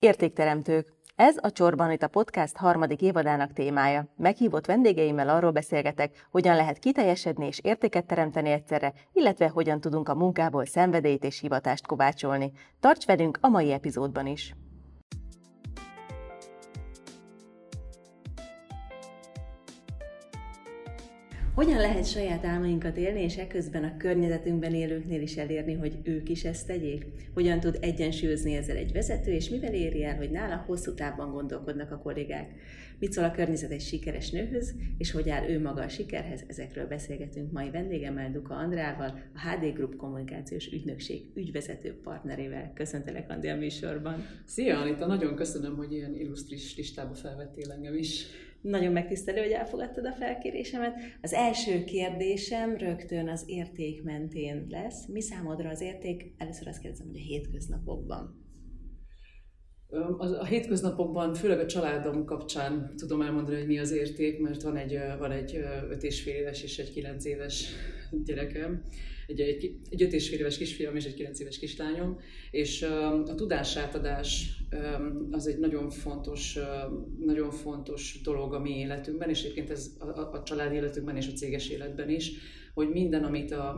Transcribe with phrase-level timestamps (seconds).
[0.00, 0.92] Értékteremtők.
[1.16, 4.12] Ez a Csorban itt a podcast harmadik évadának témája.
[4.16, 10.14] Meghívott vendégeimmel arról beszélgetek, hogyan lehet kiteljesedni és értéket teremteni egyszerre, illetve hogyan tudunk a
[10.14, 12.52] munkából szenvedélyt és hivatást kovácsolni.
[12.80, 14.54] Tarts velünk a mai epizódban is!
[21.58, 26.44] Hogyan lehet saját álmainkat élni, és ekközben a környezetünkben élőknél is elérni, hogy ők is
[26.44, 27.06] ezt tegyék?
[27.34, 31.90] Hogyan tud egyensúlyozni ezzel egy vezető, és mivel éri el, hogy nála hosszú távban gondolkodnak
[31.90, 32.50] a kollégák?
[32.98, 36.44] Mit szól a környezet egy sikeres nőhöz, és hogy áll ő maga a sikerhez?
[36.46, 42.72] Ezekről beszélgetünk mai vendégemmel, Duka Andrával, a HD Group kommunikációs ügynökség ügyvezető partnerével.
[42.74, 44.26] Köszöntelek, Andi, a műsorban.
[44.44, 45.06] Szia, Anita!
[45.06, 48.26] Nagyon köszönöm, hogy ilyen illusztris listába felvettél engem is.
[48.60, 50.94] Nagyon megtisztelő, hogy elfogadtad a felkérésemet.
[51.22, 55.06] Az első kérdésem rögtön az érték mentén lesz.
[55.06, 56.34] Mi számodra az érték?
[56.38, 58.46] Először azt kérdezem, hogy a hétköznapokban.
[60.18, 64.98] A hétköznapokban, főleg a családom kapcsán tudom elmondani, hogy mi az érték, mert van egy,
[65.18, 65.56] van egy
[65.90, 67.68] öt és fél éves és egy kilenc éves
[68.24, 68.82] gyerekem,
[69.28, 72.18] egy, egy, egy öt és fél éves kisfiam és egy kilenc éves kislányom,
[72.50, 72.82] és
[73.26, 74.56] a tudásátadás
[75.30, 76.58] az egy nagyon fontos,
[77.24, 81.32] nagyon fontos dolog a mi életünkben, és egyébként ez a, a család életünkben és a
[81.32, 82.32] céges életben is,
[82.74, 83.68] hogy minden, amit a,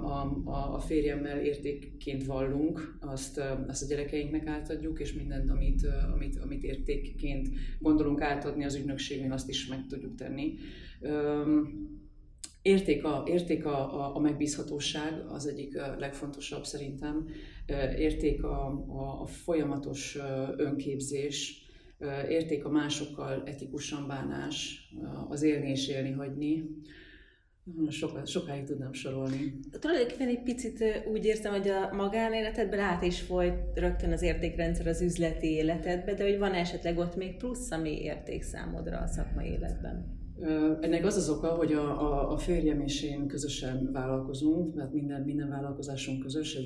[0.44, 6.62] a, a férjemmel értékként vallunk, azt, azt a gyerekeinknek átadjuk, és mindent, amit, amit, amit
[6.62, 7.48] értékként
[7.78, 10.54] gondolunk átadni az ügynökségnél, azt is meg tudjuk tenni.
[12.70, 17.28] Érték a, érték a, a, a megbízhatóság, az egyik legfontosabb szerintem.
[17.98, 20.18] Érték a, a, a folyamatos
[20.56, 21.64] önképzés,
[22.28, 24.88] érték a másokkal etikusan bánás,
[25.28, 26.64] az élni és élni hagyni.
[27.88, 29.58] Soká, sokáig tudnám sorolni.
[29.80, 35.02] Tulajdonképpen egy picit úgy érzem, hogy a magánéletedben át is folyt rögtön az értékrendszer az
[35.02, 40.19] üzleti életedbe, de hogy van esetleg ott még plusz, ami érték számodra a szakmai életben?
[40.80, 45.22] Ennek az az oka, hogy a, a, a férjem és én közösen vállalkozunk, mert minden,
[45.22, 46.58] minden vállalkozásunk közös,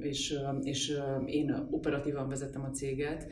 [0.00, 3.26] és, és én operatívan vezettem a céget.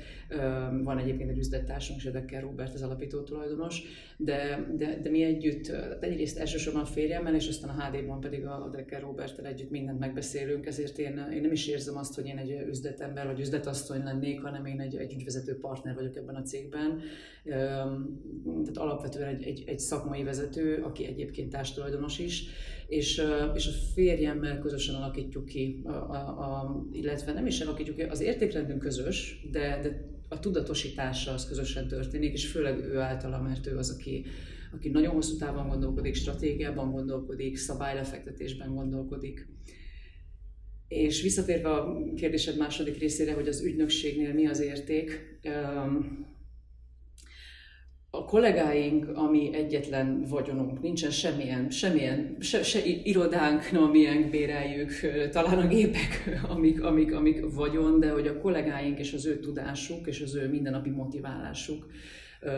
[0.82, 3.82] Van egyébként egy üzlettársunk, Zsedekkel Robert, az alapító tulajdonos,
[4.16, 8.68] de, de, de mi együtt, egyrészt elsősorban a férjemmel, és aztán a HD-ban pedig a
[8.72, 12.64] Decker Roberttel együtt mindent megbeszélünk, ezért én, én nem is érzem azt, hogy én egy
[12.68, 17.00] üzletember vagy üzletasszony lennék, hanem én egy, egy ügyvezető partner vagyok ebben a cégben.
[17.44, 22.44] Tehát alapvetően egy, egy, egy szakmai vezető, aki egyébként társtulajdonos is,
[22.86, 23.22] és,
[23.54, 28.20] és a férjemmel közösen alakítjuk ki, a, a, a, illetve nem is alakítjuk ki, az
[28.20, 33.76] értékrendünk közös, de, de a tudatosítása az közösen történik, és főleg ő általa, mert ő
[33.76, 34.24] az, aki,
[34.72, 39.48] aki nagyon hosszú távon gondolkodik, stratégiában gondolkodik, szabálylefektetésben gondolkodik.
[40.88, 45.38] És visszatérve a kérdésed második részére, hogy az ügynökségnél mi az érték,
[48.10, 54.92] a kollégáink, ami egyetlen vagyonunk, nincsen semmilyen, semmilyen se, se irodánk, no, milyen béreljük,
[55.30, 60.06] talán a gépek, amik, amik, amik vagyon, de hogy a kollégáink és az ő tudásuk
[60.06, 61.86] és az ő mindennapi motiválásuk,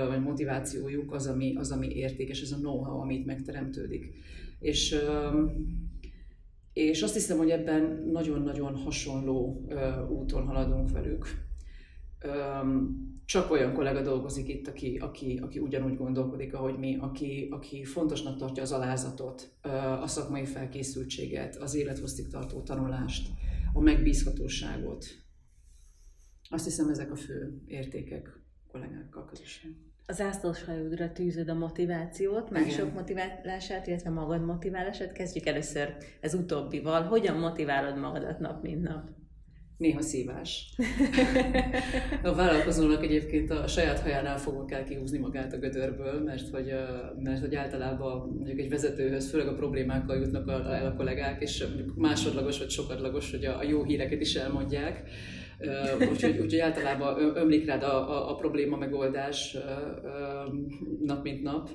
[0.09, 4.13] vagy motivációjuk az, ami, az, ami értékes, ez a know-how, amit megteremtődik.
[4.61, 4.97] És,
[6.73, 9.67] és azt hiszem, hogy ebben nagyon-nagyon hasonló
[10.11, 11.27] úton haladunk velük
[13.31, 18.39] csak olyan kollega dolgozik itt, aki, aki, aki ugyanúgy gondolkodik, ahogy mi, aki, aki fontosnak
[18.39, 19.51] tartja az alázatot,
[20.01, 23.29] a szakmai felkészültséget, az élethosszig tartó tanulást,
[23.73, 25.05] a megbízhatóságot.
[26.49, 28.41] Azt hiszem, ezek a fő értékek
[28.73, 29.77] kollégákkal közösen.
[30.07, 35.13] Az ászlóshajódra tűzöd a motivációt, mások motiválását, illetve magad motiválását.
[35.13, 37.03] Kezdjük először ez utóbbival.
[37.03, 39.20] Hogyan motiválod magadat nap, mint nap?
[39.81, 40.69] Néha szívás.
[42.23, 46.75] A vállalkozónak egyébként a saját hajánál fogva kell kihúzni magát a gödörből, mert hogy,
[47.23, 51.65] mert hogy általában mondjuk egy vezetőhöz főleg a problémákkal jutnak el a kollégák, és
[51.95, 55.03] másodlagos vagy sokadlagos, hogy a jó híreket is elmondják.
[56.11, 59.57] Úgyhogy, úgyhogy általában ömlik rád a, a, a probléma megoldás
[61.05, 61.69] nap mint nap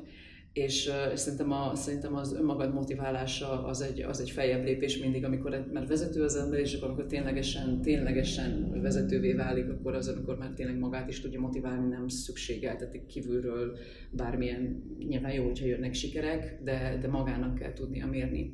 [0.55, 5.23] és, és szerintem, a, szerintem az önmagad motiválása az egy, az egy feljebb lépés mindig,
[5.23, 10.37] amikor már vezető az ember, és akkor amikor ténylegesen, ténylegesen vezetővé válik, akkor az, amikor
[10.37, 13.77] már tényleg magát is tudja motiválni, nem szükségeltetik kívülről
[14.11, 18.53] bármilyen, nyilván jó, hogyha jönnek sikerek, de, de magának kell tudnia mérni.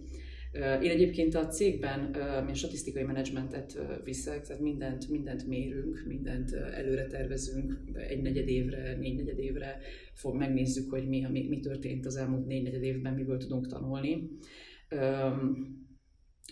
[0.53, 1.99] Én egyébként a cégben
[2.45, 8.97] mi a statisztikai menedzsmentet viszek, tehát mindent, mindent mérünk, mindent előre tervezünk, egy negyed évre,
[8.97, 9.77] négy negyed évre
[10.13, 14.29] fog, megnézzük, hogy mi, mi, mi történt az elmúlt négy negyed évben, miből tudunk tanulni.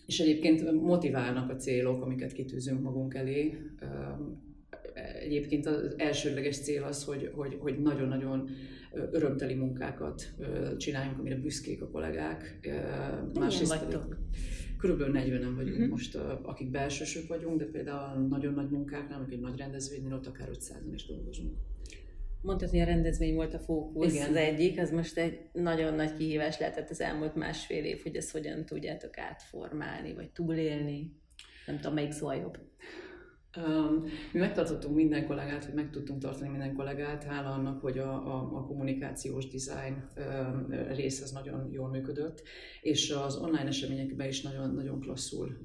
[0.06, 3.58] És egyébként motiválnak a célok, amiket kitűzünk magunk elé.
[5.20, 8.50] Egyébként az elsődleges cél az, hogy, hogy, hogy nagyon-nagyon
[9.12, 10.34] örömteli munkákat
[10.78, 12.60] csináljunk, amire büszkék a kollégák.
[13.34, 14.18] Másrészt vagytok?
[14.78, 15.90] Körülbelül 40-en vagyunk uh-huh.
[15.90, 20.94] most, akik belsősök vagyunk, de például nagyon nagy munkáknál, egy nagy rendezvénynél ott akár 500-an
[20.94, 21.58] is dolgozunk.
[22.42, 24.30] Mondtad, hogy a rendezvény volt a fókusz, Igen.
[24.30, 28.32] az egyik, az most egy nagyon nagy kihívás lehetett az elmúlt másfél év, hogy ezt
[28.32, 31.12] hogyan tudjátok átformálni, vagy túlélni.
[31.66, 32.58] Nem tudom, melyik szó a jobb.
[34.34, 38.58] Mi megtartottunk minden kollégát, vagy meg tudtunk tartani minden kollégát, hála annak, hogy a, a,
[38.58, 42.44] a kommunikációs design um, rész az nagyon jól működött,
[42.82, 45.58] és az online eseményekben is nagyon, nagyon klasszul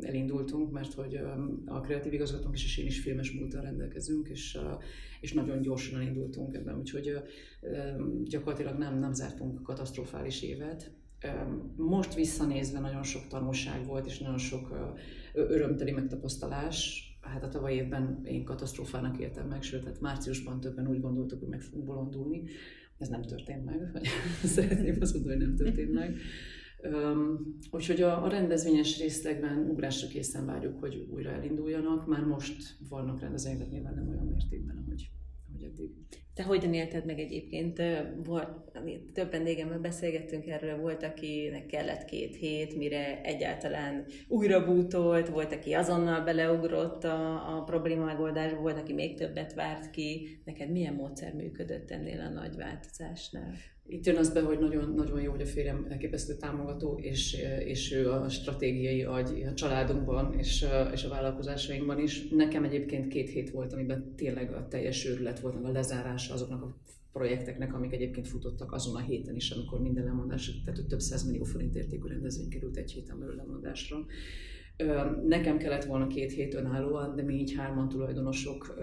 [0.00, 1.20] elindultunk, mert hogy
[1.66, 4.58] a kreatív igazgatónk is, és én is filmes múltal rendelkezünk, és,
[5.20, 7.08] és nagyon gyorsan elindultunk ebben, úgyhogy
[7.60, 10.90] uh, gyakorlatilag nem, nem zártunk katasztrofális évet,
[11.76, 14.94] most visszanézve nagyon sok tanulság volt, és nagyon sok
[15.34, 17.04] örömteli megtapasztalás.
[17.20, 21.48] Hát a tavaly évben én katasztrófának éltem meg, sőt, hát márciusban többen úgy gondoltuk, hogy
[21.48, 22.42] meg fogunk bolondulni.
[22.98, 24.06] Ez nem történt meg, vagy
[24.56, 26.16] szeretném azt mondani, hogy nem történt meg.
[26.82, 32.06] Um, úgyhogy a, a rendezvényes részlegben ugrásra készen várjuk, hogy újra elinduljanak.
[32.06, 35.10] Már most vannak rendezvények, nyilván nem olyan mértékben, ahogy,
[35.50, 35.90] ahogy eddig.
[36.34, 37.82] Te hogyan élted meg egyébként?
[38.24, 38.48] Volt,
[39.12, 45.72] több vendégemmel beszélgettünk erről, volt, akinek kellett két hét, mire egyáltalán újra bútolt, volt, aki
[45.72, 50.40] azonnal beleugrott a, a probléma megoldásba, volt, aki még többet várt ki.
[50.44, 53.52] Neked milyen módszer működött ennél a nagy változásnál?
[53.90, 57.92] Itt jön az be, hogy nagyon, nagyon jó, hogy a férjem elképesztő támogató, és, és
[57.92, 62.28] ő a stratégiai agy a családunkban és, és a vállalkozásainkban is.
[62.28, 66.76] Nekem egyébként két hét volt, amiben tényleg a teljes őrület volt, a lezárása azoknak a
[67.12, 71.76] projekteknek, amik egyébként futottak azon a héten is, amikor minden lemondás, tehát több millió forint
[71.76, 74.06] értékű rendezvény került egy héten belül lemondásra.
[75.26, 78.78] Nekem kellett volna két hét önállóan, de mi így hárman tulajdonosok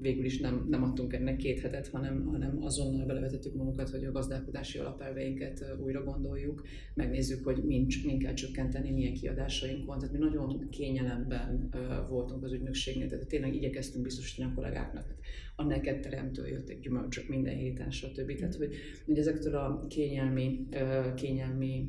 [0.00, 4.12] végül is nem, nem adtunk ennek két hetet, hanem, hanem azonnal belevetettük magunkat, hogy a
[4.12, 6.62] gazdálkodási alapelveinket újra gondoljuk,
[6.94, 9.98] megnézzük, hogy mind, mind kell csökkenteni, milyen kiadásaink van.
[9.98, 11.68] Tehát mi nagyon kényelemben
[12.08, 15.14] voltunk az ügynökségnél, tehát tényleg igyekeztünk biztosítani a kollégáknak.
[15.56, 18.34] A neked teremtő jöttek gyümölcsök minden héten, stb.
[18.34, 18.74] Tehát, hogy,
[19.06, 20.66] hogy ezektől a kényelmi,
[21.14, 21.88] kényelmi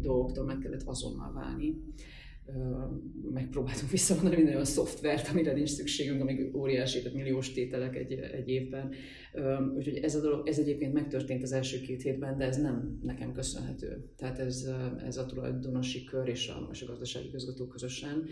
[0.00, 1.82] dolgoktól meg kellett azonnal válni.
[3.32, 8.48] Megpróbáltunk visszavonni minden olyan szoftvert, amire nincs szükségünk, amíg óriási, tehát milliós tételek egy, egy
[8.48, 8.92] évben.
[9.76, 13.32] Úgyhogy ez a dolog, ez egyébként megtörtént az első két hétben, de ez nem nekem
[13.32, 14.04] köszönhető.
[14.16, 14.68] Tehát ez,
[15.06, 18.28] ez a tulajdonosi kör és a, és a gazdasági közgató közösen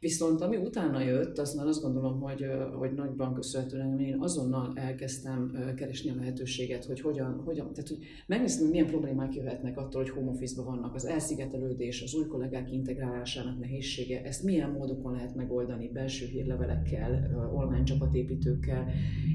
[0.00, 2.46] Viszont ami utána jött, az már azt gondolom, hogy,
[2.78, 8.62] hogy nagyban köszönhetően én azonnal elkezdtem keresni a lehetőséget, hogy hogyan, hogyan tehát hogy megnéztem,
[8.62, 13.58] hogy milyen problémák jöhetnek attól, hogy home office vannak, az elszigetelődés, az új kollégák integrálásának
[13.58, 18.86] nehézsége, ezt milyen módokon lehet megoldani, belső hírlevelekkel, online csapatépítőkkel,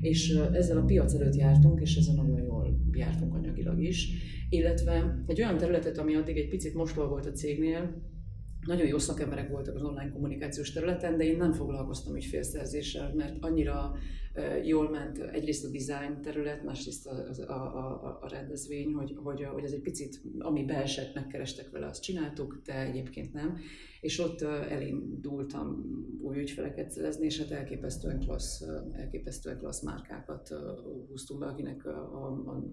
[0.02, 4.10] és ezzel a piac előtt jártunk, és ezzel nagyon jól jártunk anyagilag is,
[4.50, 8.12] illetve egy olyan területet, ami addig egy picit mostól volt a cégnél,
[8.66, 13.96] nagyon jó szakemberek voltak az online kommunikációs területen, de én nem foglalkoztam ügyfélszerzéssel, mert annyira
[14.64, 19.64] jól ment egyrészt a design terület, másrészt a, a, a, a rendezvény, hogy, hogy, hogy
[19.64, 23.58] ez egy picit, ami beesett, megkerestek vele, azt csináltuk, de egyébként nem.
[24.02, 25.86] És ott elindultam
[26.22, 30.54] új ügyfeleket szerezni, és hát elképesztően klassz, elképesztően klassz márkákat
[31.08, 31.86] húztunk be, akinek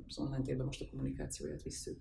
[0.09, 2.01] az online térben most a kommunikációját visszük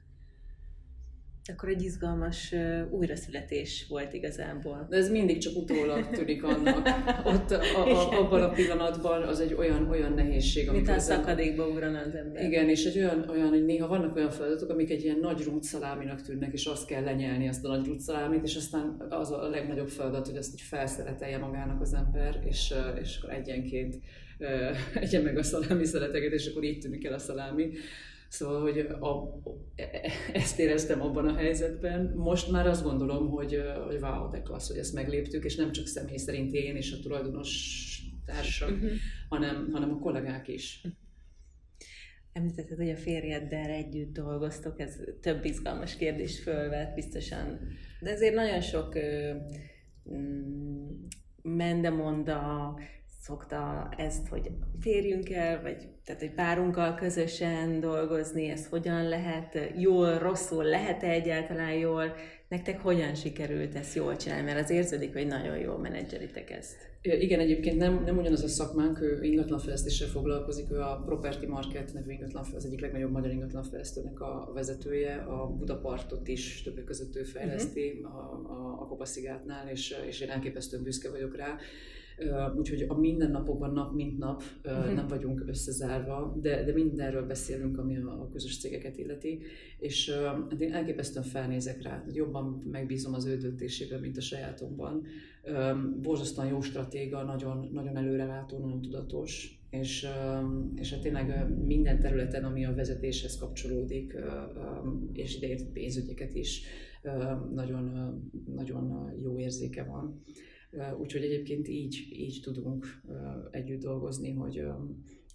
[1.50, 4.88] akkor egy izgalmas uh, újraszületés volt igazából.
[4.90, 6.88] De ez mindig csak utólag tűnik annak.
[7.34, 10.72] Ott a, a, abban a pillanatban az egy olyan, olyan nehézség.
[10.72, 12.44] Mint a szakadékba ugrana az ember.
[12.44, 16.22] Igen, és egy olyan, olyan, hogy néha vannak olyan feladatok, amik egy ilyen nagy rútszaláminak
[16.22, 20.28] tűnnek, és azt kell lenyelni azt a nagy rútszalámit, és aztán az a legnagyobb feladat,
[20.28, 23.96] hogy azt így felszeretelje magának az ember, és, és akkor egyenként
[24.94, 27.70] egyen meg a szalámi szereteket, és akkor így tűnik el a szalámi.
[28.30, 29.40] Szóval, hogy a,
[30.34, 32.14] ezt éreztem abban a helyzetben.
[32.16, 35.88] Most már azt gondolom, hogy, hogy wow, de klassz, hogy ezt megléptük, és nem csak
[35.88, 37.78] személy szerint én és a tulajdonos
[38.26, 38.90] társak, uh-huh.
[39.30, 40.82] hanem, hanem a kollégák is.
[42.34, 47.60] Említetted, hogy a férjeddel együtt dolgoztok, ez több izgalmas kérdés fölvet biztosan,
[48.00, 48.98] de ezért nagyon sok
[50.14, 50.88] mm,
[51.42, 52.74] mendemonda,
[53.20, 60.18] szokta ezt, hogy férjünk el, vagy tehát, hogy párunkkal közösen dolgozni, ez hogyan lehet jól,
[60.18, 62.16] rosszul, lehet-e egyáltalán jól,
[62.48, 66.76] nektek hogyan sikerült ezt jól csinálni, mert az érződik, hogy nagyon jól menedzseritek ezt.
[67.02, 72.12] Igen, egyébként nem, nem ugyanaz a szakmánk, ő ingatlanfejlesztéssel foglalkozik, ő a Property Market nevű
[72.12, 78.02] ingatlan, az egyik legnagyobb magyar ingatlanfejlesztőnek a vezetője, a Budapartot is többek között ő fejleszti
[78.04, 78.18] uh-huh.
[78.18, 81.58] a, a, a Kopaszigátnál, és, és én elképesztően büszke vagyok rá
[82.58, 84.94] úgyhogy a mindennapokban nap mint nap uh-huh.
[84.94, 89.42] nem vagyunk összezárva, de, de mindenről beszélünk, ami a, a közös cégeket illeti,
[89.80, 90.10] és
[90.50, 95.06] hát én elképesztően felnézek rá, jobban megbízom az ő döntésében, mint a sajátomban.
[96.02, 100.08] Borzasztóan jó stratéga, nagyon, nagyon előrelátó, nagyon tudatos, és,
[100.76, 104.18] és hát tényleg minden területen, ami a vezetéshez kapcsolódik,
[105.14, 106.62] és idejét pénzügyeket is,
[107.54, 108.14] nagyon,
[108.56, 110.22] nagyon jó érzéke van.
[111.00, 113.02] Úgyhogy egyébként így, így tudunk
[113.52, 114.64] együtt dolgozni, hogy,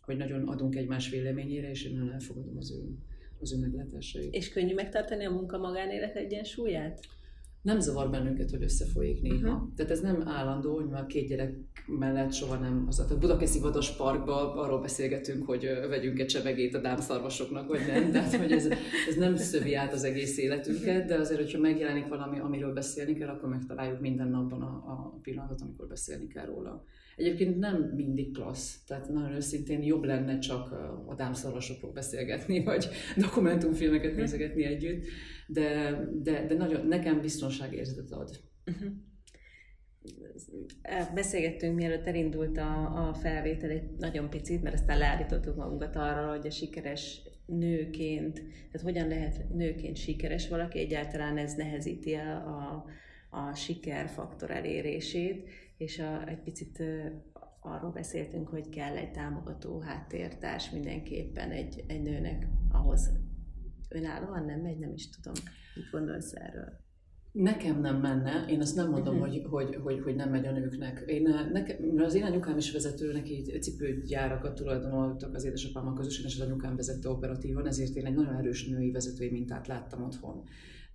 [0.00, 2.99] hogy nagyon adunk egymás véleményére, és én nagyon elfogadom az ő,
[3.41, 4.35] az ő meglátásait.
[4.35, 7.07] És könnyű megtartani a munka-magánélet egyensúlyát?
[7.64, 9.52] Nem zavar bennünket, hogy összefolyik néha.
[9.52, 9.75] Uh-huh.
[9.76, 11.54] Tehát ez nem állandó, hogy már két gyerek
[11.87, 12.85] mellett soha nem.
[12.88, 18.11] Az, tehát Budakeszi Vadas Parkban arról beszélgetünk, hogy vegyünk egy csevegét a dámszarvasoknak, vagy nem.
[18.11, 18.68] Tehát, hogy ez,
[19.09, 23.28] ez nem szövi át az egész életünket, de azért, hogyha megjelenik valami, amiről beszélni kell,
[23.28, 26.85] akkor megtaláljuk minden napban a, a pillanatot, amikor beszélni kell róla.
[27.16, 30.73] Egyébként nem mindig klassz, tehát nagyon őszintén jobb lenne csak
[31.06, 35.04] a dámszarvasokról beszélgetni, vagy dokumentumfilmeket nézegetni együtt,
[35.47, 38.41] de, de, de nagyon, nekem biztonságérzetet ad.
[38.67, 38.93] Uh-huh.
[41.15, 46.47] Beszélgettünk, mielőtt elindult a, a felvétel egy nagyon picit, mert aztán leállítottuk magunkat arra, hogy
[46.47, 52.85] a sikeres nőként, tehát hogyan lehet nőként sikeres valaki, egyáltalán ez nehezíti a, a,
[53.31, 56.83] a sikerfaktor elérését, és a, egy picit
[57.61, 63.11] arról beszéltünk, hogy kell egy támogató háttértárs mindenképpen egy, egy nőnek ahhoz
[63.95, 65.35] önállóan nem megy, nem is tudom,
[65.75, 66.83] mit gondolsz erről.
[67.33, 69.31] Nekem nem menne, én azt nem mondom, uh-huh.
[69.31, 71.05] hogy, hogy, hogy, hogy nem megy a nőknek.
[71.07, 76.47] Én, nekem, az én anyukám is vezető, neki cipőgyárakat tulajdonoltak az édesapámmal közösen, és az
[76.47, 80.43] anyukám vezette operatívan, ezért én egy nagyon erős női vezetői mintát láttam otthon.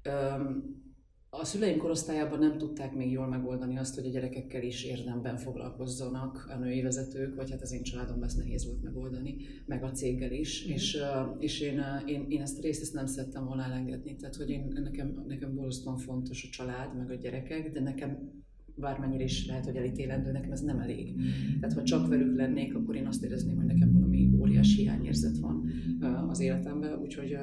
[0.06, 0.88] Um,
[1.32, 6.50] a szüleim korosztályában nem tudták még jól megoldani azt, hogy a gyerekekkel is érdemben foglalkozzanak
[6.50, 10.32] a női vezetők, vagy hát az én családomban ez nehéz volt megoldani, meg a céggel
[10.32, 10.72] is, mm.
[10.72, 10.98] és,
[11.40, 14.68] és én, én, én ezt a részt ezt nem szerettem volna elengedni, tehát hogy én,
[14.84, 18.38] nekem, nekem borzasztóan fontos a család, meg a gyerekek, de nekem
[18.76, 21.16] bármennyire is lehet, hogy elítélendő, nekem ez nem elég.
[21.60, 25.72] Tehát ha csak velük lennék, akkor én azt érezném, hogy nekem valami óriási hiányérzet van
[26.30, 27.38] az életemben, úgyhogy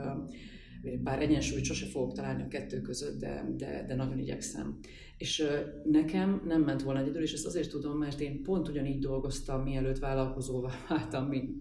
[1.03, 4.79] bár egyensúlyt sose fogok találni a kettő között, de, de, de nagyon igyekszem.
[5.19, 5.47] És
[5.85, 9.99] nekem nem ment volna egyedül, és ezt azért tudom, mert én pont ugyanígy dolgoztam, mielőtt
[9.99, 11.57] vállalkozóvá váltam, mint,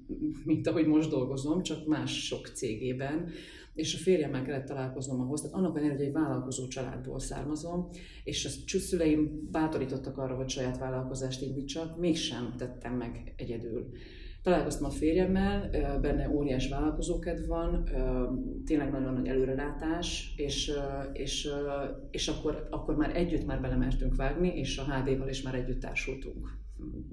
[0.45, 3.29] mint ahogy most dolgozom, csak más sok cégében,
[3.75, 7.89] és a férjemmel kellett találkoznom ahhoz, tehát annak ellenére, hogy egy vállalkozó családból származom,
[8.23, 13.91] és a csúszüleim bátorítottak arra, hogy saját vállalkozást indítsak, mégsem tettem meg egyedül.
[14.45, 15.69] Találkoztam a férjemmel,
[16.01, 17.89] benne óriás vállalkozókedv van,
[18.65, 20.71] tényleg nagyon nagy előrelátás, és,
[21.13, 21.49] és,
[22.11, 26.57] és akkor, akkor már együtt már belemertünk vágni, és a HD-val is már együtt társultunk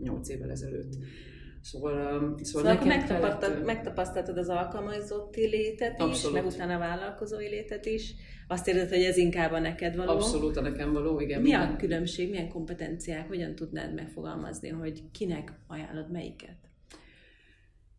[0.03, 0.93] 8 évvel ezelőtt.
[1.61, 3.67] Szóval, szóval, szóval nekem megtapasztaltad, kellett...
[3.67, 6.37] megtapasztaltad az alkalmazotti létet is, Abszolút.
[6.37, 8.15] meg utána a vállalkozói létet is.
[8.49, 10.11] Azt érzed, hogy ez inkább a neked való?
[10.11, 11.41] Abszolút a nekem való, igen.
[11.41, 11.73] Mi minden.
[11.73, 16.72] a különbség, milyen kompetenciák, hogyan tudnád megfogalmazni, hogy kinek ajánlod melyiket?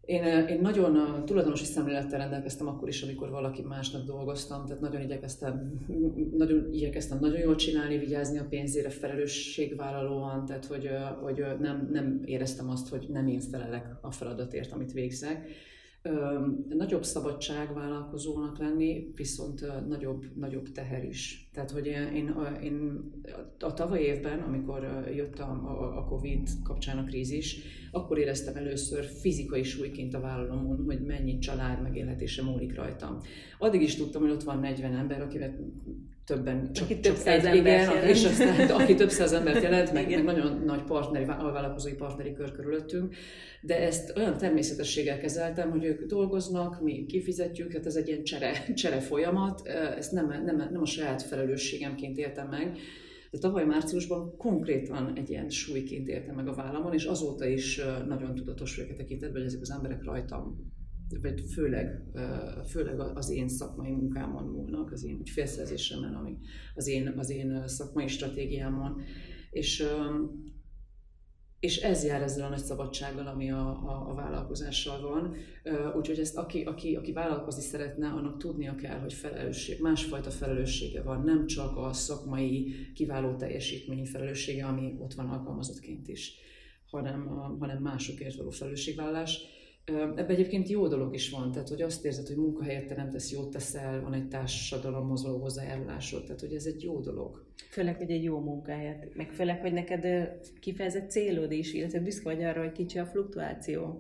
[0.06, 5.84] Én, én nagyon tulajdonosi szemlélettel rendelkeztem akkor is, amikor valaki másnak dolgoztam, tehát nagyon igyekeztem,
[6.38, 10.90] nagyon igyekeztem nagyon jól csinálni, vigyázni a pénzére felelősségvállalóan, tehát hogy,
[11.22, 15.48] hogy nem, nem éreztem azt, hogy nem én felelek a feladatért, amit végzek.
[16.70, 21.50] Nagyobb szabadság vállalkozónak lenni, viszont nagyobb, nagyobb teher is.
[21.54, 23.04] Tehát, hogy én, én
[23.60, 25.52] a tavaly évben, amikor jött a,
[25.98, 27.58] a, Covid kapcsán a krízis,
[27.92, 33.18] akkor éreztem először fizikai súlyként a vállalomon, hogy mennyi család megélhetése múlik rajtam.
[33.60, 35.56] Addig is tudtam, hogy ott van 40 ember, akivel
[36.26, 38.10] többen, csak, aki több száz egy, igen, jelent.
[38.10, 42.52] és aztán, aki több száz embert jelent, meg, meg nagyon nagy partneri, vállalkozói partneri kör
[42.52, 43.16] körülöttünk,
[43.62, 48.74] de ezt olyan természetességgel kezeltem, hogy ők dolgoznak, mi kifizetjük, hát ez egy ilyen csere,
[48.74, 52.78] csere folyamat, ezt nem, nem, nem a saját felelősségemként éltem meg,
[53.32, 58.36] de tavaly márciusban konkrétan egy ilyen súlyként éltem meg a vállamon, és azóta is nagyon
[58.36, 60.72] tudatos vagyok tekintetben, hogy ezek az emberek rajtam
[61.22, 62.04] vagy főleg,
[62.68, 66.38] főleg az én szakmai munkámon múlnak, az én ügyfélszerzésemen, ami
[66.76, 69.02] az én, az én szakmai stratégiámon.
[69.52, 69.86] És,
[71.60, 75.36] és ez jár ezzel a nagy szabadsággal, ami a, a, a vállalkozással van.
[75.96, 81.24] Úgyhogy ezt aki, aki, aki vállalkozni szeretne, annak tudnia kell, hogy felelősség, másfajta felelőssége van,
[81.24, 86.36] nem csak a szakmai kiváló teljesítmény felelőssége, ami ott van alkalmazottként is,
[86.86, 87.28] hanem,
[87.60, 89.42] hanem másokért való felelősségvállás
[89.86, 94.02] Ebben egyébként jó dolog is van, tehát hogy azt érzed, hogy munkahelyet teremtesz, jót teszel,
[94.02, 97.46] van egy társadalom mozoló hozzájárulásod, tehát hogy ez egy jó dolog.
[97.70, 102.44] Főleg, hogy egy jó munkahelyet, meg főleg, hogy neked kifejezett célod is, illetve büszke vagy
[102.44, 104.00] arra, hogy kicsi a fluktuáció.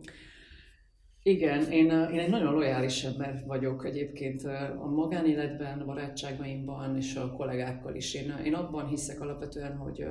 [1.23, 4.43] Igen, én, én egy nagyon lojális ember vagyok egyébként
[4.79, 8.13] a magánéletben, a barátságaimban és a kollégákkal is.
[8.13, 10.05] Én, én abban hiszek alapvetően, hogy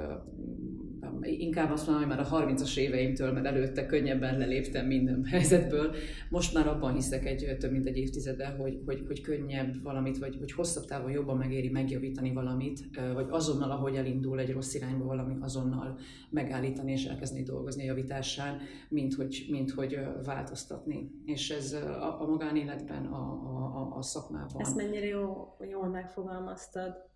[1.24, 5.94] inkább azt mondom, hogy már a 30-as éveimtől, mert előtte könnyebben leléptem minden helyzetből.
[6.28, 10.36] Most már abban hiszek egy több mint egy évtizede, hogy, hogy, hogy könnyebb valamit, vagy
[10.38, 12.80] hogy hosszabb távon jobban megéri megjavítani valamit,
[13.14, 15.98] vagy azonnal, ahogy elindul egy rossz irányba valami, azonnal
[16.30, 21.10] megállítani és elkezdeni dolgozni a javításán, mint hogy, mint hogy változtatni.
[21.24, 23.32] És ez a, a magánéletben, a,
[23.80, 24.60] a, a szakmában.
[24.60, 27.10] Ezt mennyire jó, jól megfogalmaztad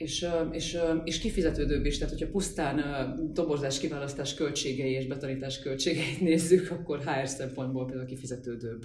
[0.00, 2.80] és, és, és kifizetődőbb is, tehát hogyha pusztán
[3.32, 8.84] dobozás kiválasztás költségei és betanítás költségeit nézzük, akkor HR szempontból például kifizetődőbb.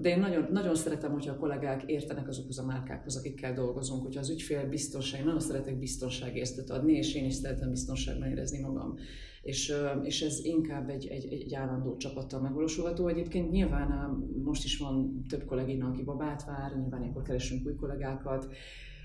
[0.00, 4.20] De én nagyon, nagyon szeretem, hogyha a kollégák értenek azokhoz a márkákhoz, akikkel dolgozunk, hogyha
[4.20, 8.94] az ügyfél biztonság, én nagyon szeretek biztonságérztet adni, és én is szeretem biztonságban érezni magam.
[9.42, 13.08] És, és ez inkább egy, egy, egy állandó csapattal megvalósulható.
[13.08, 18.48] Egyébként nyilván most is van több kollégina, aki babát vár, nyilván ilyenkor keresünk új kollégákat,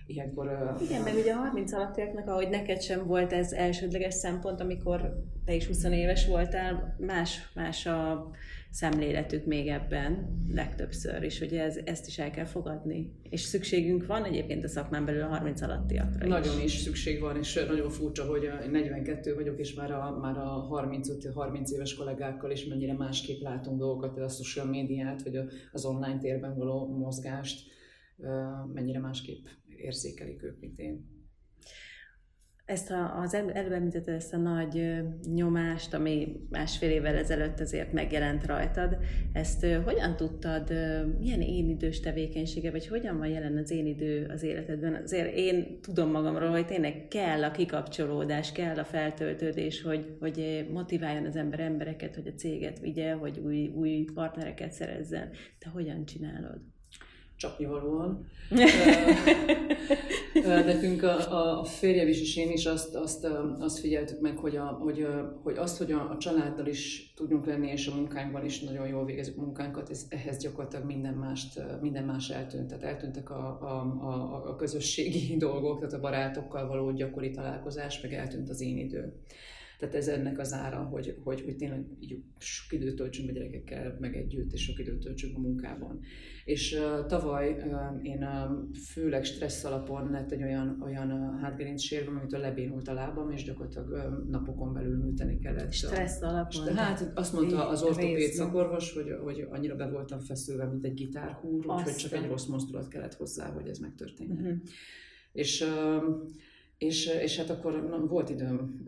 [0.09, 0.75] ilyenkor...
[0.81, 5.53] Igen, meg ugye a 30 alattiaknak, ahogy neked sem volt ez elsődleges szempont, amikor te
[5.55, 8.29] is 20 éves voltál, más, más a
[8.71, 13.11] szemléletük még ebben legtöbbször, és ugye ez, ezt is el kell fogadni.
[13.29, 16.31] És szükségünk van egyébként a szakmán belül a 30 alattiakra is.
[16.31, 20.67] Nagyon is szükség van, és nagyon furcsa, hogy 42 vagyok, és már a, már a
[20.71, 25.39] 35-30 éves kollégákkal is mennyire másképp látunk dolgokat, a social médiát, vagy
[25.71, 27.77] az online térben való mozgást,
[28.73, 29.45] mennyire másképp
[29.79, 31.17] érzékelik ők, mint én.
[32.69, 34.93] Ezt a, az előbb említetted ezt a nagy
[35.33, 38.97] nyomást, ami másfél évvel ezelőtt azért megjelent rajtad,
[39.33, 40.69] ezt hogyan tudtad,
[41.19, 45.01] milyen én idős tevékenysége, vagy hogyan van jelen az én idő az életedben?
[45.03, 51.25] Azért én tudom magamról, hogy tényleg kell a kikapcsolódás, kell a feltöltődés, hogy, hogy motiváljon
[51.25, 55.29] az ember embereket, hogy a céget vigye, hogy új, új partnereket szerezzen.
[55.59, 56.61] Te hogyan csinálod?
[57.39, 58.27] Csapnivalóan.
[60.65, 63.27] Nekünk a, a férjem is és én is azt, azt,
[63.59, 65.07] azt figyeltük meg, hogy, a, hogy,
[65.43, 69.05] hogy azt, hogy a, a családdal is tudjunk lenni, és a munkánkban is nagyon jól
[69.05, 72.67] végezzük munkánkat, ez, ehhez gyakorlatilag minden, mást, minden más eltűnt.
[72.67, 78.13] Tehát eltűntek a, a, a, a közösségi dolgok, tehát a barátokkal való gyakori találkozás, meg
[78.13, 79.13] eltűnt az én idő.
[79.79, 83.97] Tehát ez ennek az ára, hogy, hogy, hogy tényleg így sok időt töltsünk a gyerekekkel,
[83.99, 85.99] meg együtt, és sok időt töltsünk a munkában.
[86.45, 91.81] És uh, tavaly uh, én uh, főleg stressz alapon lett egy olyan, olyan uh, hátgerinc
[91.81, 95.71] sérvem, amitől lebénult a lábam, és gyakorlatilag uh, napokon belül műteni kellett.
[95.71, 96.75] Stressz alapon?
[96.75, 101.65] Hát azt mondta az ortopéd szakorvos, hogy, hogy annyira be voltam feszülve, mint egy gitárhúr,
[101.67, 104.37] úgyhogy csak egy rossz mozdulat kellett hozzá, hogy ez megtörténjen.
[104.37, 104.57] Uh-huh.
[105.31, 106.03] És uh,
[106.79, 108.85] és, és hát akkor na, volt időm,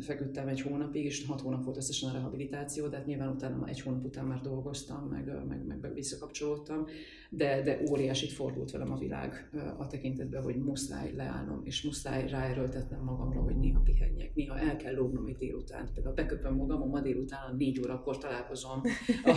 [0.00, 3.80] feküdtem egy hónapig, és hat hónap volt összesen a rehabilitáció, de hát nyilván utána egy
[3.80, 6.86] hónap után már dolgoztam, meg, meg, meg visszakapcsolódtam,
[7.32, 13.00] de, de óriásit fordult velem a világ a tekintetben, hogy muszáj leállnom, és muszáj ráerőltetnem
[13.04, 15.88] magamra, hogy néha pihenjek, néha el kell lógnom egy délután.
[15.94, 18.82] Például beköpöm magam, a ma délután négy órakor találkozom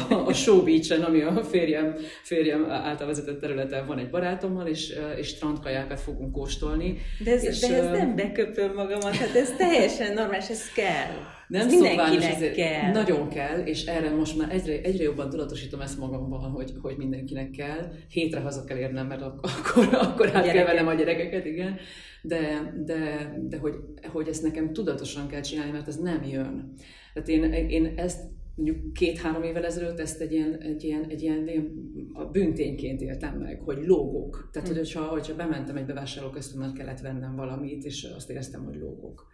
[0.09, 4.93] a, a Show Beach-en, ami a férjem, férjem által vezetett területen van egy barátommal, és,
[5.17, 6.97] és strandkajákat fogunk kóstolni.
[7.23, 11.41] De ez, és, de ez nem beköpöm magamat, hát ez teljesen normális, ez kell.
[11.53, 12.91] Nem szokványos, ezért kell.
[12.91, 17.49] nagyon kell, és erre most már egyre, egyre jobban tudatosítom ezt magamban, hogy, hogy mindenkinek
[17.49, 17.91] kell.
[18.09, 21.77] Hétre haza kell érnem, mert akkor, akkor át kell a gyerekeket, igen.
[22.21, 23.73] De, de, de hogy,
[24.11, 26.73] hogy ezt nekem tudatosan kell csinálni, mert ez nem jön.
[27.13, 28.19] Tehát én, én ezt
[28.55, 31.71] mondjuk két-három évvel ezelőtt ezt egy ilyen, egy ilyen, egy ilyen, ilyen
[32.13, 34.49] a büntényként éltem meg, hogy lógok.
[34.51, 34.75] Tehát, mm.
[34.75, 39.31] hogyha, hogyha bementem egy bevásárlóközpontban, kellett vennem valamit, és azt éreztem, hogy lógok.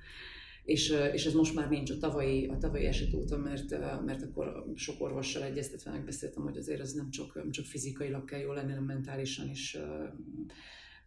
[0.69, 3.69] És, és ez most már nincs a tavalyi, a tavalyi eset óta, mert,
[4.05, 8.39] mert akkor sok orvossal egyeztetve megbeszéltem, hogy azért ez nem csak, nem csak fizikailag kell
[8.39, 9.77] jól lenni, hanem mentálisan is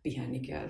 [0.02, 0.68] pihenni kell.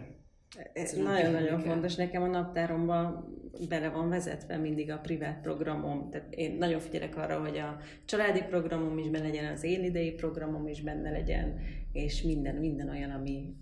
[0.96, 1.94] Nagyon-nagyon fontos.
[1.94, 3.34] Nekem a naptáromban
[3.68, 6.10] bele van vezetve mindig a privát programom.
[6.10, 10.10] Tehát én nagyon figyelek arra, hogy a családi programom is benne legyen, az én idei
[10.10, 11.58] programom is benne legyen,
[11.92, 13.54] és minden, minden olyan, ami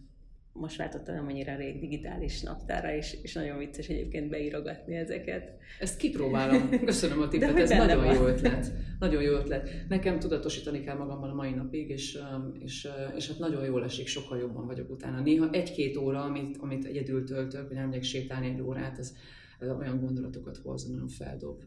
[0.60, 5.52] most váltottam nem annyira rég digitális naptára, és, és nagyon vicces egyébként beírogatni ezeket.
[5.80, 6.68] Ezt kipróbálom.
[6.84, 8.14] Köszönöm a tippet, ez nagyon van.
[8.14, 8.72] jó ötlet.
[8.98, 9.70] Nagyon jó ötlet.
[9.88, 13.84] Nekem tudatosítani kell magamban a mai napig, és, um, és, uh, és hát nagyon jól
[13.84, 15.20] esik, sokkal jobban vagyok utána.
[15.20, 19.14] Néha egy-két óra, amit, amit egyedül töltök, hogy nem megyek sétálni egy órát, ez,
[19.58, 21.62] ez olyan gondolatokat hoz, nagyon feldob.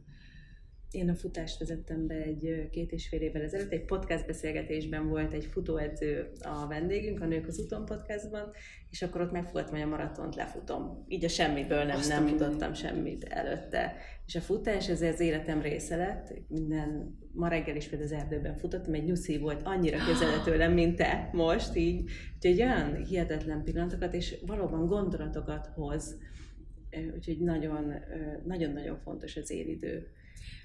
[0.93, 5.33] Én a futást vezettem be egy két és fél évvel ezelőtt, egy podcast beszélgetésben volt
[5.33, 8.51] egy futóedző a vendégünk, a Nők az úton podcastban,
[8.89, 11.05] és akkor ott megfogadtam, hogy a maratont lefutom.
[11.07, 13.95] Így a semmiből nem, nem futottam semmit előtte.
[14.25, 16.33] És a futás ez az életem része lett.
[16.47, 20.95] Minden, ma reggel is például az erdőben futottam, egy nyuszi volt annyira közel tőlem, mint
[20.95, 22.09] te most, így.
[22.35, 26.17] Úgyhogy olyan hihetetlen pillanatokat, és valóban gondolatokat hoz.
[27.15, 27.93] Úgyhogy nagyon,
[28.45, 30.07] nagyon-nagyon fontos az élidő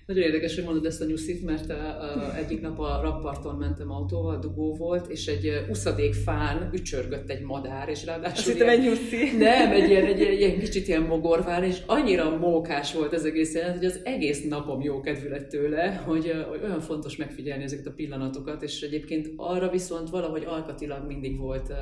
[0.08, 3.90] nagyon érdekes, hogy mondod ezt a nyuszit, mert a, a, egyik nap a rakparton mentem
[3.90, 8.52] autóval, dugó volt, és egy uszadék fán ücsörgött egy madár, és ráadásul...
[8.52, 9.36] Azt egy nyuszi.
[9.38, 13.76] Nem, egy ilyen, egy, egy kicsit ilyen mogorvár, és annyira mókás volt ez egész jelent,
[13.76, 17.92] hogy az egész napom jó kedvű lett tőle, hogy, hogy olyan fontos megfigyelni ezeket a
[17.96, 21.72] pillanatokat, és egyébként arra viszont valahogy alkatilag mindig volt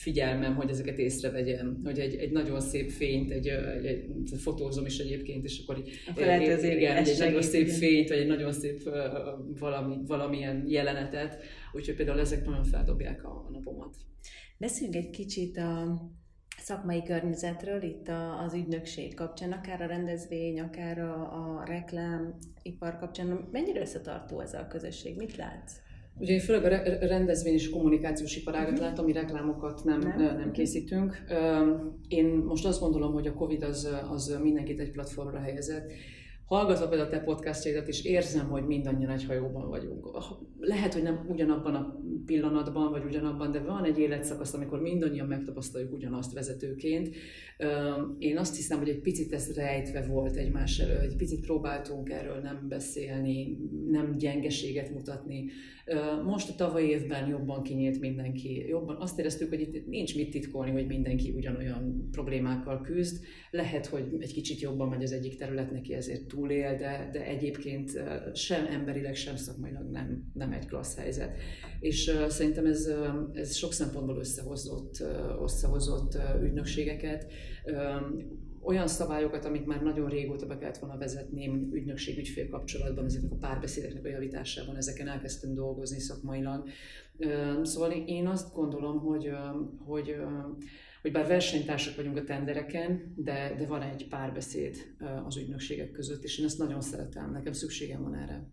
[0.00, 4.98] figyelmem, hogy ezeket észrevegyem, hogy egy, egy nagyon szép fényt, egy, egy, egy fotózom is
[4.98, 7.78] egyébként, és akkor így, akkor lehet azért igen, egy nagyon szép igen.
[7.78, 8.82] fényt, vagy egy nagyon szép
[9.58, 13.96] valami, valamilyen jelenetet, úgyhogy például ezek nagyon feldobják a, a napomat.
[14.58, 16.00] Beszéljünk egy kicsit a
[16.58, 23.48] szakmai környezetről, itt a, az ügynökség kapcsán, akár a rendezvény, akár a, a reklámipar kapcsán.
[23.52, 25.16] Mennyire összetartó ez a közösség?
[25.16, 25.72] Mit látsz?
[26.20, 28.86] Ugye én főleg a rendezvény és kommunikációs iparágat uh-huh.
[28.86, 30.36] látom, mi reklámokat nem, nem.
[30.36, 31.24] nem készítünk.
[32.08, 35.92] Én most azt gondolom, hogy a Covid az, az mindenkit egy platformra helyezett.
[36.44, 40.10] Hallgatva például a te podcastjaidat, és érzem, hogy mindannyian egy hajóban vagyunk.
[40.58, 45.92] Lehet, hogy nem ugyanabban a pillanatban, vagy ugyanabban, de van egy életszakasz, amikor mindannyian megtapasztaljuk
[45.92, 47.10] ugyanazt vezetőként.
[48.18, 52.40] Én azt hiszem, hogy egy picit ez rejtve volt egymás elő, egy picit próbáltunk erről
[52.40, 53.58] nem beszélni,
[53.90, 55.44] nem gyengeséget mutatni.
[56.24, 58.64] Most a tavalyi évben jobban kinyílt mindenki.
[58.68, 63.24] Jobban azt éreztük, hogy itt nincs mit titkolni, hogy mindenki ugyanolyan problémákkal küzd.
[63.50, 68.02] Lehet, hogy egy kicsit jobban megy az egyik terület neki, ezért túlél, de, de egyébként
[68.34, 71.36] sem emberileg, sem szakmailag nem, nem egy klassz helyzet.
[71.80, 72.90] És szerintem ez,
[73.32, 75.04] ez sok szempontból összehozott,
[75.42, 77.32] összehozott ügynökségeket.
[78.62, 83.36] Olyan szabályokat, amit már nagyon régóta be kellett volna vezetni ügynökség ügyfél kapcsolatban, ezeknek a
[83.36, 86.68] párbeszédeknek a javításában, ezeken elkezdtünk dolgozni szakmailag.
[87.62, 89.30] Szóval én azt gondolom, hogy,
[89.78, 90.16] hogy,
[91.02, 94.76] hogy bár versenytársak vagyunk a tendereken, de, de van egy párbeszéd
[95.26, 98.48] az ügynökségek között, és én ezt nagyon szeretem, nekem szükségem van erre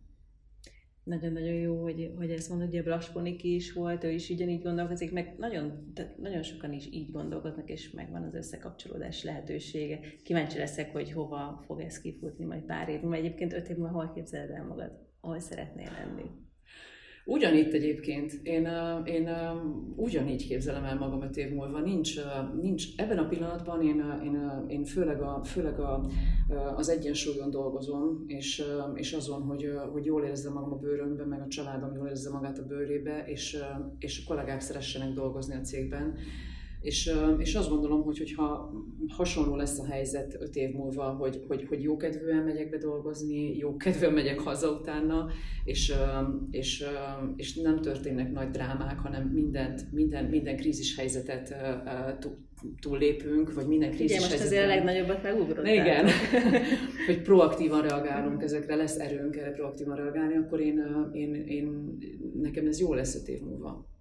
[1.07, 5.11] nagyon-nagyon jó, hogy, hogy ezt mondod, hogy a Blasponiki is volt, ő is ugyanígy gondolkozik,
[5.11, 9.99] meg nagyon, nagyon sokan is így gondolkodnak, és megvan az összekapcsolódás lehetősége.
[10.23, 13.15] Kíváncsi leszek, hogy hova fog ez kifutni majd pár év múlva.
[13.15, 14.91] Egyébként öt év múlva hol képzeled el magad?
[15.19, 16.46] Hol szeretnél lenni?
[17.29, 18.67] Ugyanitt egyébként, én,
[19.05, 19.29] én
[19.95, 21.79] ugyanígy képzelem el magam öt év múlva.
[21.79, 22.15] Nincs,
[22.61, 26.05] nincs ebben a pillanatban én, én, én főleg, a, főleg a,
[26.75, 28.63] az egyensúlyon dolgozom, és,
[28.93, 32.59] és azon, hogy, hogy jól érezzem magam a bőrömben, meg a családom jól érezze magát
[32.59, 33.57] a bőrébe, és,
[33.99, 36.15] és a kollégák szeressenek dolgozni a cégben.
[36.87, 38.73] És, és azt gondolom, hogy hogyha
[39.07, 43.57] hasonló lesz a helyzet öt év múlva, hogy, hogy, hogy jó kedvűen megyek be dolgozni,
[43.57, 45.27] jó kedvűen megyek haza utána,
[45.63, 45.93] és,
[46.51, 46.83] és,
[47.35, 51.55] és nem történnek nagy drámák, hanem mindent, minden, minden krízis helyzetet
[52.79, 55.73] túllépünk, vagy minden krízis Igen, most azért a legnagyobbat megugrottál.
[55.73, 56.05] Igen,
[57.07, 61.97] hogy proaktívan reagálunk ezekre, lesz erőnk erre proaktívan reagálni, akkor én, én, én,
[62.41, 63.95] nekem ez jó lesz öt év múlva.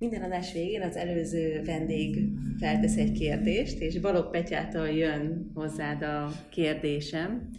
[0.00, 6.30] Minden adás végén az előző vendég feltesz egy kérdést, és Balogh Petyától jön hozzád a
[6.50, 7.50] kérdésem,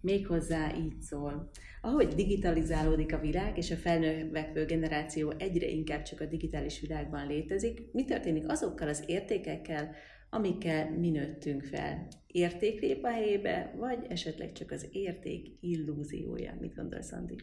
[0.00, 1.50] méghozzá így szól.
[1.80, 7.92] Ahogy digitalizálódik a világ, és a felnövekvő generáció egyre inkább csak a digitális világban létezik,
[7.92, 9.94] mi történik azokkal az értékekkel,
[10.30, 12.06] amikkel mi nőttünk fel?
[12.26, 16.56] Érték lép a helyébe, vagy esetleg csak az érték illúziója?
[16.60, 17.36] Mit gondolsz, Andi?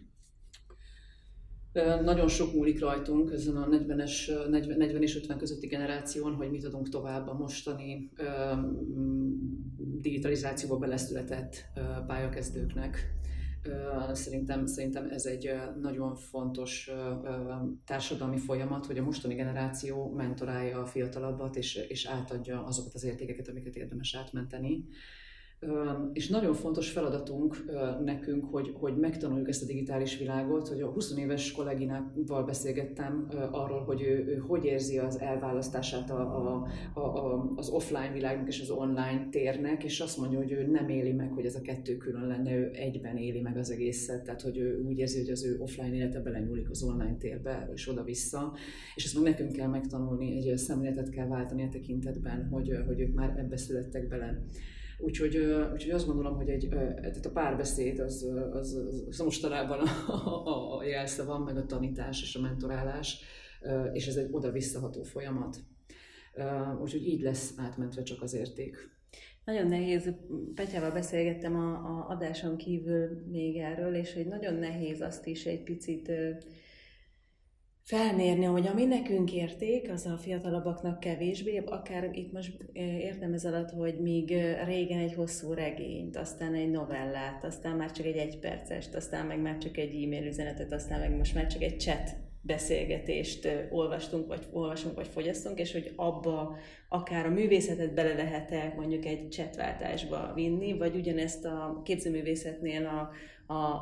[2.04, 6.66] Nagyon sok múlik rajtunk ezen a 40-es, 40, 40 és 50 közötti generáción, hogy mit
[6.66, 8.12] adunk tovább a mostani
[10.02, 11.66] digitalizációba beleszületett
[12.08, 13.18] pályakezdőknek.
[14.14, 15.52] Szerintem, szerintem ez egy
[15.82, 16.92] nagyon fontos
[17.86, 23.48] társadalmi folyamat, hogy a mostani generáció mentorálja a fiatalabbat, és, és átadja azokat az értékeket,
[23.48, 24.86] amiket érdemes átmenteni
[26.14, 27.66] és nagyon fontos feladatunk
[28.04, 33.84] nekünk, hogy, hogy megtanuljuk ezt a digitális világot, hogy a 20 éves kolléginával beszélgettem arról,
[33.84, 36.68] hogy ő, ő hogy érzi az elválasztását a, a,
[37.00, 41.12] a, az offline világnak és az online térnek, és azt mondja, hogy ő nem éli
[41.12, 44.58] meg, hogy ez a kettő külön lenne, ő egyben éli meg az egészet, tehát hogy
[44.58, 48.54] ő úgy érzi, hogy az ő offline élete belenyúlik az online térbe, és oda-vissza,
[48.96, 53.14] és ezt meg nekünk kell megtanulni, egy szemléletet kell váltani a tekintetben, hogy, hogy ők
[53.14, 54.44] már ebbe születtek bele.
[55.02, 55.38] Úgyhogy,
[55.74, 58.76] úgyhogy azt gondolom, hogy egy, tehát a párbeszéd az, az,
[59.10, 63.22] az, mostanában a, a, a jelszavam, meg a tanítás és a mentorálás,
[63.94, 65.58] és ez egy oda-visszaható folyamat.
[66.82, 68.98] Úgyhogy így lesz átmentve csak az érték.
[69.46, 70.14] Nagyon nehéz,
[70.56, 75.64] Petyával beszélgettem a, a adáson kívül még erről, és hogy nagyon nehéz azt is egy
[75.64, 76.12] picit
[77.90, 83.70] felmérni, hogy ami nekünk érték, az a fiatalabbaknak kevésbé, akár itt most értem ez alatt,
[83.70, 84.34] hogy míg
[84.66, 89.58] régen egy hosszú regényt, aztán egy novellát, aztán már csak egy egypercest, aztán meg már
[89.58, 94.96] csak egy e-mail üzenetet, aztán meg most már csak egy chat beszélgetést olvastunk, vagy olvasunk,
[94.96, 96.58] vagy fogyasztunk, és hogy abba
[96.90, 103.12] akár a művészetet bele lehet-e mondjuk egy csetváltásba vinni, vagy ugyanezt a képzőművészetnél a,
[103.54, 103.74] a,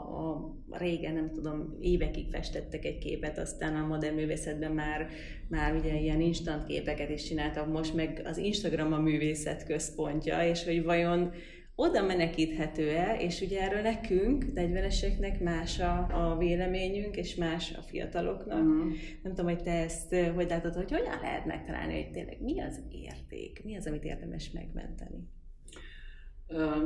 [0.69, 5.07] a régen, nem tudom, évekig festettek egy képet, aztán a modern művészetben már,
[5.49, 10.63] már ugye ilyen instant képeket is csináltak, most meg az Instagram a művészet központja, és
[10.63, 11.31] hogy vajon
[11.79, 18.63] oda menekíthető-e, és ugye erről nekünk, 40-eseknek más a, a véleményünk, és más a fiataloknak.
[18.63, 18.91] Mm.
[19.23, 22.79] Nem tudom, hogy te ezt hogy látod, hogy hogyan lehet megtalálni, hogy tényleg mi az
[22.91, 25.29] érték, mi az, amit érdemes megmenteni?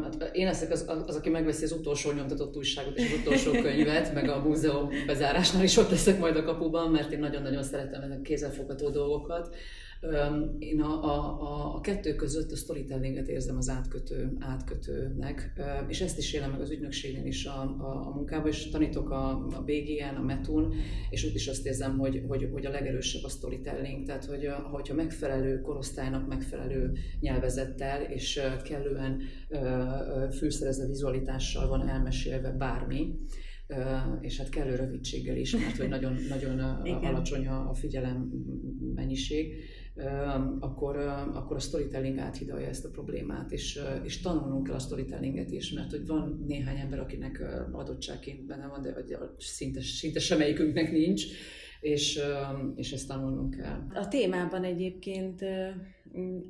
[0.04, 4.13] Hát én leszek az, az, aki megveszi az utolsó nyomtatott újságot és az utolsó könyvet,
[4.13, 8.21] meg a múzeum bezárásnál is ott leszek majd a kapuban, mert én nagyon-nagyon szeretem ezek
[8.21, 9.56] kézzelfogható dolgokat.
[10.60, 15.54] Én a, a, a kettő között a storytellinget érzem az átkötő, átkötőnek,
[15.88, 19.30] és ezt is élem meg az ügynökségnél is a, a, a munkában, és tanítok a,
[19.30, 20.74] a BGN, a METUN,
[21.10, 24.94] és ott is azt érzem, hogy, hogy, hogy a legerősebb a storytelling, tehát hogy hogyha
[24.94, 29.22] megfelelő korosztálynak megfelelő nyelvezettel és kellően
[30.32, 33.16] fűszerezve vizualitással van elmesélve bármi,
[34.22, 38.32] és hát kellő rövidséggel is, mert hogy nagyon, nagyon alacsony a figyelem
[38.96, 39.54] mennyiség,
[40.60, 40.97] akkor,
[41.34, 45.91] akkor a storytelling áthidalja ezt a problémát, és, és tanulnunk kell a storytellinget is, mert
[45.91, 51.25] hogy van néhány ember, akinek adottságként benne van, de vagy szinte, szinte semmelyikünknek nincs,
[51.82, 52.19] és,
[52.75, 53.88] és ezt tanulnunk kell.
[53.93, 55.45] A témában egyébként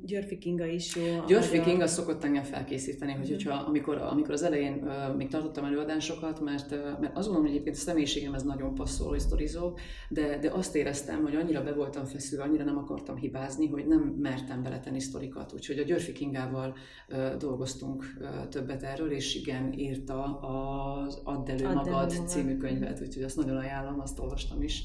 [0.04, 1.24] Györfi Kinga is jó.
[1.26, 1.62] Györfi a...
[1.62, 6.70] Kinga szokott engem felkészíteni, hogy, hogyha, amikor, amikor az elején uh, még tartottam előadásokat, mert,
[6.70, 10.50] uh, mert azt gondolom, hogy egyébként a személyiségem ez nagyon passzol, hogy sztorizó, de, de
[10.50, 15.00] azt éreztem, hogy annyira be voltam feszülve, annyira nem akartam hibázni, hogy nem mertem beletenni
[15.00, 15.52] sztorikat.
[15.52, 16.76] Úgyhogy a Györfi Kingával
[17.08, 22.56] uh, dolgoztunk uh, többet erről, és igen, írta az Add elő Add magad elő című
[22.56, 24.84] könyvet, úgyhogy azt nagyon ajánlom, azt olvastam is.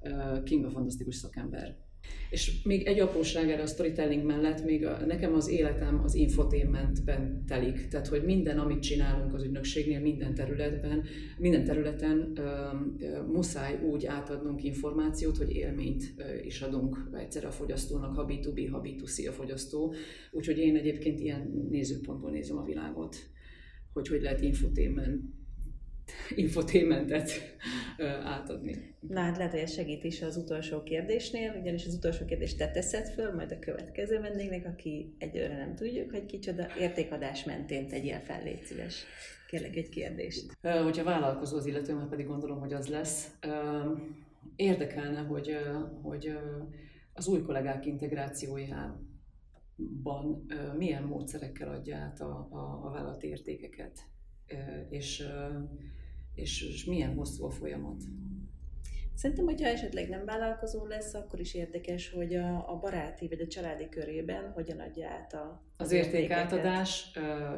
[0.00, 1.87] Uh, Kinga fantasztikus szakember.
[2.30, 7.44] És még egy apróság erre a storytelling mellett, még a, nekem az életem az infotainmentben
[7.46, 7.88] telik.
[7.88, 11.04] Tehát, hogy minden, amit csinálunk az ügynökségnél, minden területben,
[11.38, 12.42] minden területen ö,
[12.98, 18.68] ö, muszáj úgy átadnunk információt, hogy élményt ö, is adunk egyszerre a fogyasztónak, ha B2B,
[18.70, 19.94] ha B2C a fogyasztó.
[20.30, 23.16] Úgyhogy én egyébként ilyen nézőpontból nézem a világot,
[23.92, 25.22] hogy hogy lehet infotainment
[26.34, 27.30] infotainmentet
[28.24, 28.94] átadni.
[29.08, 33.08] Na hát lehet, hogy segít is az utolsó kérdésnél, ugyanis az utolsó kérdést te teszed
[33.08, 38.42] föl, majd a következő vendégnek, aki egyőre nem tudjuk, hogy kicsoda, értékadás mentén tegyél fel,
[38.42, 39.04] légy szíves.
[39.48, 40.56] Kérlek egy kérdést.
[40.62, 43.30] Hogyha vállalkozó az illető, már pedig gondolom, hogy az lesz.
[44.56, 45.56] Érdekelne, hogy,
[46.02, 46.32] hogy
[47.12, 53.98] az új kollégák integrációjában milyen módszerekkel adja át a, a, a vállalati értékeket,
[54.88, 55.22] és
[56.38, 58.02] és, és milyen hosszú a folyamat.
[59.14, 63.46] Szerintem, hogyha esetleg nem vállalkozó lesz, akkor is érdekes, hogy a, a baráti vagy a
[63.46, 67.10] családi körében hogyan adja át a, az, értékátadás,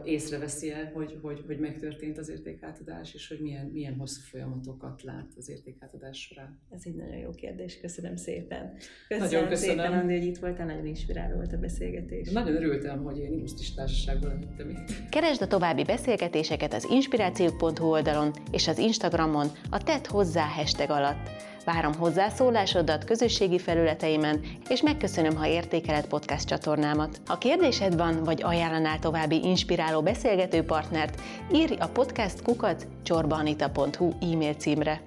[0.05, 5.27] észreveszi el, hogy, hogy, hogy megtörtént az értékátadás, és hogy milyen, milyen hosszú folyamatokat lát
[5.37, 6.61] az értékátadás során.
[6.71, 8.73] Ez egy nagyon jó kérdés, köszönöm szépen.
[9.09, 9.77] Köszönöm, nagyon köszönöm.
[9.77, 12.31] szépen, Andi, hogy itt voltál, nagyon inspiráló volt a beszélgetés.
[12.31, 15.09] Nagyon örültem, hogy én Ilusztis társaságban lettem itt.
[15.09, 21.50] Keresd a további beszélgetéseket az inspirációk.hu oldalon és az Instagramon a Tett hozzá hashtag alatt.
[21.65, 27.21] Várom hozzászólásodat közösségi felületeimen, és megköszönöm, ha értékeled podcast csatornámat.
[27.27, 31.21] Ha kérdésed van, vagy ajánlanál további inspiráló beszélgető partnert,
[31.53, 35.01] írj a podcast kukat csorbanita.hu e-mail címre.